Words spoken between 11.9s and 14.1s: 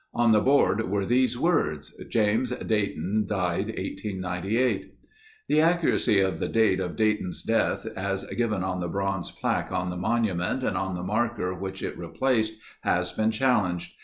replaced, has been challenged.